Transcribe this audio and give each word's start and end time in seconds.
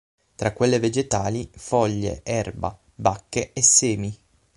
Tra 0.33 0.49
quelle 0.53 0.79
vegetali 0.79 1.47
foglie, 1.53 2.21
erba, 2.23 2.75
bacche 2.95 3.53
e 3.53 3.61
semi. 3.61 4.17